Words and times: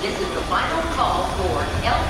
This 0.00 0.18
is 0.18 0.32
the 0.32 0.40
final 0.44 0.80
call 0.94 1.24
for 1.36 1.60
LTU 1.84 2.09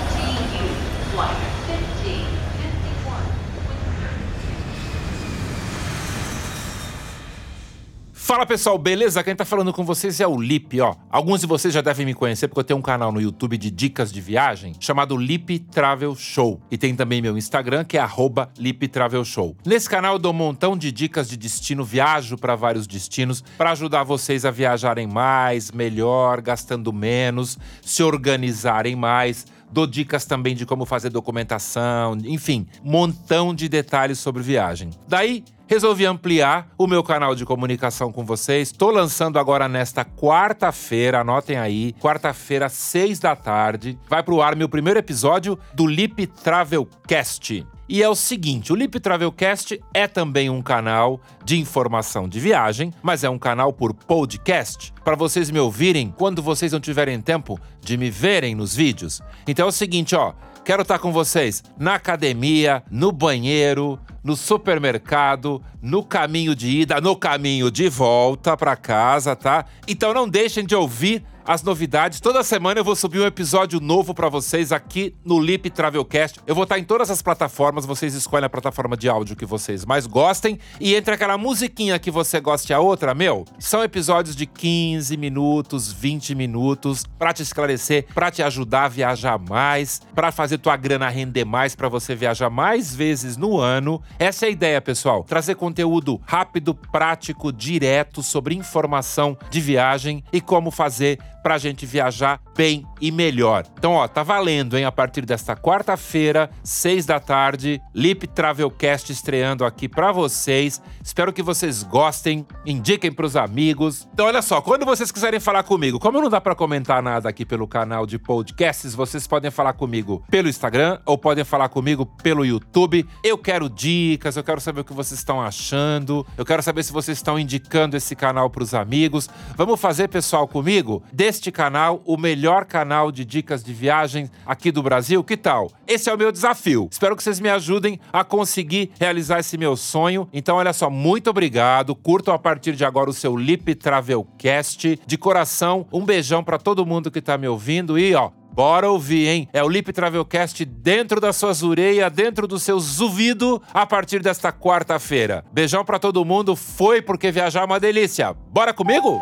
Fala 8.22 8.46
pessoal, 8.46 8.78
beleza? 8.78 9.24
Quem 9.24 9.34
tá 9.34 9.44
falando 9.44 9.72
com 9.72 9.82
vocês 9.82 10.20
é 10.20 10.26
o 10.26 10.40
Lip, 10.40 10.78
ó. 10.80 10.94
Alguns 11.10 11.40
de 11.40 11.46
vocês 11.46 11.74
já 11.74 11.80
devem 11.80 12.06
me 12.06 12.14
conhecer 12.14 12.46
porque 12.46 12.60
eu 12.60 12.64
tenho 12.64 12.78
um 12.78 12.82
canal 12.82 13.10
no 13.10 13.20
YouTube 13.20 13.56
de 13.56 13.70
dicas 13.70 14.12
de 14.12 14.20
viagem 14.20 14.74
chamado 14.78 15.16
Lip 15.16 15.58
Travel 15.58 16.14
Show. 16.14 16.60
E 16.70 16.78
tem 16.78 16.94
também 16.94 17.20
meu 17.20 17.36
Instagram 17.36 17.82
que 17.82 17.96
é 17.96 18.00
arroba 18.00 18.48
Lip 18.56 18.86
Travel 18.86 19.24
Show. 19.24 19.56
Nesse 19.64 19.88
canal 19.88 20.12
eu 20.12 20.18
dou 20.18 20.32
um 20.32 20.36
montão 20.36 20.76
de 20.76 20.92
dicas 20.92 21.28
de 21.28 21.36
destino, 21.36 21.82
viajo 21.82 22.36
para 22.36 22.54
vários 22.54 22.86
destinos 22.86 23.42
para 23.56 23.72
ajudar 23.72 24.04
vocês 24.04 24.44
a 24.44 24.50
viajarem 24.50 25.08
mais, 25.08 25.72
melhor, 25.72 26.40
gastando 26.40 26.92
menos, 26.92 27.58
se 27.82 28.02
organizarem 28.02 28.94
mais 28.94 29.46
dou 29.72 29.86
dicas 29.86 30.24
também 30.24 30.54
de 30.54 30.66
como 30.66 30.84
fazer 30.84 31.10
documentação, 31.10 32.18
enfim, 32.24 32.66
montão 32.82 33.54
de 33.54 33.68
detalhes 33.68 34.18
sobre 34.18 34.42
viagem. 34.42 34.90
Daí, 35.06 35.44
resolvi 35.70 36.04
ampliar 36.04 36.68
o 36.76 36.84
meu 36.84 37.00
canal 37.00 37.32
de 37.32 37.44
comunicação 37.44 38.10
com 38.10 38.24
vocês. 38.24 38.70
Estou 38.70 38.90
lançando 38.90 39.38
agora 39.38 39.68
nesta 39.68 40.04
quarta-feira, 40.04 41.20
anotem 41.20 41.56
aí, 41.56 41.92
quarta-feira, 42.00 42.68
seis 42.68 43.20
da 43.20 43.36
tarde, 43.36 43.96
vai 44.08 44.20
pro 44.20 44.42
ar 44.42 44.56
meu 44.56 44.68
primeiro 44.68 44.98
episódio 44.98 45.56
do 45.72 45.86
Lip 45.86 46.26
Travelcast. 46.26 47.64
E 47.88 48.02
é 48.02 48.08
o 48.08 48.16
seguinte, 48.16 48.72
o 48.72 48.76
Lip 48.76 48.98
Travelcast 48.98 49.80
é 49.94 50.08
também 50.08 50.50
um 50.50 50.60
canal 50.60 51.20
de 51.44 51.56
informação 51.56 52.28
de 52.28 52.40
viagem, 52.40 52.92
mas 53.00 53.22
é 53.22 53.30
um 53.30 53.38
canal 53.38 53.72
por 53.72 53.94
podcast, 53.94 54.92
para 55.04 55.14
vocês 55.14 55.52
me 55.52 55.60
ouvirem 55.60 56.12
quando 56.18 56.42
vocês 56.42 56.72
não 56.72 56.80
tiverem 56.80 57.20
tempo 57.20 57.60
de 57.80 57.96
me 57.96 58.10
verem 58.10 58.56
nos 58.56 58.74
vídeos. 58.74 59.22
Então 59.46 59.66
é 59.66 59.68
o 59.68 59.72
seguinte, 59.72 60.16
ó, 60.16 60.32
quero 60.64 60.82
estar 60.82 60.98
com 60.98 61.12
vocês 61.12 61.62
na 61.78 61.94
academia, 61.94 62.82
no 62.90 63.12
banheiro, 63.12 63.98
no 64.22 64.36
supermercado, 64.36 65.59
no 65.82 66.02
caminho 66.02 66.54
de 66.54 66.68
ida, 66.68 67.00
no 67.00 67.16
caminho 67.16 67.70
de 67.70 67.88
volta 67.88 68.56
para 68.56 68.76
casa, 68.76 69.34
tá? 69.34 69.64
Então 69.88 70.12
não 70.12 70.28
deixem 70.28 70.64
de 70.64 70.74
ouvir 70.74 71.24
as 71.44 71.62
novidades. 71.62 72.20
Toda 72.20 72.42
semana 72.42 72.80
eu 72.80 72.84
vou 72.84 72.96
subir 72.96 73.20
um 73.20 73.26
episódio 73.26 73.80
novo 73.80 74.14
para 74.14 74.28
vocês 74.28 74.72
aqui 74.72 75.14
no 75.24 75.40
Lip 75.40 75.70
Travelcast. 75.70 76.40
Eu 76.46 76.54
vou 76.54 76.64
estar 76.64 76.78
em 76.78 76.84
todas 76.84 77.10
as 77.10 77.22
plataformas, 77.22 77.86
vocês 77.86 78.14
escolhem 78.14 78.46
a 78.46 78.50
plataforma 78.50 78.96
de 78.96 79.08
áudio 79.08 79.36
que 79.36 79.46
vocês 79.46 79.84
mais 79.84 80.06
gostem 80.06 80.58
e 80.80 80.94
entre 80.94 81.14
aquela 81.14 81.36
musiquinha 81.36 81.98
que 81.98 82.10
você 82.10 82.40
goste 82.40 82.72
a 82.72 82.80
outra, 82.80 83.14
meu, 83.14 83.44
são 83.58 83.82
episódios 83.82 84.36
de 84.36 84.46
15 84.46 85.16
minutos, 85.16 85.92
20 85.92 86.34
minutos 86.34 87.04
para 87.18 87.32
te 87.32 87.42
esclarecer, 87.42 88.06
para 88.14 88.30
te 88.30 88.42
ajudar 88.42 88.84
a 88.84 88.88
viajar 88.88 89.38
mais, 89.38 90.00
para 90.14 90.32
fazer 90.32 90.58
tua 90.58 90.76
grana 90.76 91.08
render 91.08 91.44
mais 91.44 91.74
para 91.74 91.88
você 91.88 92.14
viajar 92.14 92.50
mais 92.50 92.94
vezes 92.94 93.36
no 93.36 93.58
ano. 93.58 94.02
Essa 94.18 94.46
é 94.46 94.48
a 94.48 94.52
ideia, 94.52 94.80
pessoal. 94.80 95.24
Trazer 95.24 95.54
conteúdo 95.54 96.20
rápido, 96.26 96.74
prático, 96.74 97.52
direto 97.52 98.22
sobre 98.22 98.54
informação 98.54 99.36
de 99.50 99.60
viagem 99.60 100.22
e 100.32 100.40
como 100.40 100.70
fazer 100.70 101.18
pra 101.42 101.58
gente 101.58 101.86
viajar 101.86 102.40
bem 102.56 102.84
e 103.00 103.10
melhor. 103.10 103.64
Então, 103.78 103.92
ó, 103.92 104.06
tá 104.06 104.22
valendo, 104.22 104.76
hein? 104.76 104.84
A 104.84 104.92
partir 104.92 105.24
desta 105.24 105.56
quarta-feira, 105.56 106.50
seis 106.62 107.06
da 107.06 107.18
tarde, 107.18 107.80
Lip 107.94 108.26
Travelcast 108.26 109.10
estreando 109.10 109.64
aqui 109.64 109.88
para 109.88 110.12
vocês. 110.12 110.80
Espero 111.02 111.32
que 111.32 111.42
vocês 111.42 111.82
gostem, 111.82 112.46
indiquem 112.66 113.10
pros 113.10 113.36
amigos. 113.36 114.06
Então, 114.12 114.26
olha 114.26 114.42
só, 114.42 114.60
quando 114.60 114.84
vocês 114.84 115.10
quiserem 115.10 115.40
falar 115.40 115.62
comigo, 115.62 115.98
como 115.98 116.20
não 116.20 116.28
dá 116.28 116.40
para 116.40 116.54
comentar 116.54 117.02
nada 117.02 117.28
aqui 117.28 117.44
pelo 117.44 117.66
canal 117.66 118.06
de 118.06 118.18
podcasts, 118.18 118.94
vocês 118.94 119.26
podem 119.26 119.50
falar 119.50 119.72
comigo 119.72 120.22
pelo 120.30 120.48
Instagram 120.48 120.98
ou 121.06 121.16
podem 121.16 121.44
falar 121.44 121.68
comigo 121.68 122.04
pelo 122.04 122.44
YouTube. 122.44 123.08
Eu 123.24 123.38
quero 123.38 123.68
dicas, 123.68 124.36
eu 124.36 124.44
quero 124.44 124.60
saber 124.60 124.80
o 124.80 124.84
que 124.84 124.92
vocês 124.92 125.18
estão 125.18 125.40
achando, 125.40 126.26
eu 126.36 126.44
quero 126.44 126.62
saber 126.62 126.82
se 126.82 126.92
vocês 126.92 127.18
estão 127.18 127.38
indicando 127.38 127.96
esse 127.96 128.14
canal 128.14 128.50
pros 128.50 128.74
amigos. 128.74 129.28
Vamos 129.56 129.80
fazer, 129.80 130.08
pessoal, 130.08 130.46
comigo? 130.46 131.02
Deste 131.30 131.52
canal, 131.52 132.02
o 132.04 132.16
melhor 132.16 132.64
canal 132.64 133.12
de 133.12 133.24
dicas 133.24 133.62
de 133.62 133.72
viagem 133.72 134.28
aqui 134.44 134.72
do 134.72 134.82
Brasil. 134.82 135.22
Que 135.22 135.36
tal? 135.36 135.70
Esse 135.86 136.10
é 136.10 136.12
o 136.12 136.18
meu 136.18 136.32
desafio. 136.32 136.88
Espero 136.90 137.14
que 137.14 137.22
vocês 137.22 137.38
me 137.38 137.48
ajudem 137.48 138.00
a 138.12 138.24
conseguir 138.24 138.90
realizar 138.98 139.38
esse 139.38 139.56
meu 139.56 139.76
sonho. 139.76 140.28
Então, 140.32 140.56
olha 140.56 140.72
só, 140.72 140.90
muito 140.90 141.30
obrigado. 141.30 141.94
Curtam 141.94 142.34
a 142.34 142.38
partir 142.38 142.74
de 142.74 142.84
agora 142.84 143.08
o 143.08 143.12
seu 143.12 143.36
Lip 143.36 143.76
Travelcast. 143.76 144.98
De 145.06 145.16
coração, 145.16 145.86
um 145.92 146.04
beijão 146.04 146.42
para 146.42 146.58
todo 146.58 146.84
mundo 146.84 147.12
que 147.12 147.20
tá 147.20 147.38
me 147.38 147.46
ouvindo 147.46 147.96
e, 147.96 148.12
ó, 148.12 148.32
Bora 148.52 148.90
ouvir, 148.90 149.28
hein? 149.28 149.48
É 149.52 149.62
o 149.62 149.68
Lip 149.68 149.92
Travelcast 149.92 150.64
dentro 150.64 151.20
das 151.20 151.36
suas 151.36 151.62
orelhas, 151.62 152.12
dentro 152.12 152.48
dos 152.48 152.64
seus 152.64 153.00
ouvidos, 153.00 153.60
a 153.72 153.86
partir 153.86 154.20
desta 154.20 154.52
quarta-feira. 154.52 155.44
Beijão 155.52 155.84
pra 155.84 156.00
todo 156.00 156.24
mundo. 156.24 156.56
Foi 156.56 157.00
porque 157.00 157.30
viajar 157.30 157.60
é 157.60 157.64
uma 157.64 157.78
delícia. 157.78 158.34
Bora 158.52 158.74
comigo? 158.74 159.20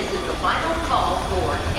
This 0.00 0.12
is 0.14 0.26
the 0.26 0.34
final 0.36 0.74
call 0.86 1.16
for 1.28 1.69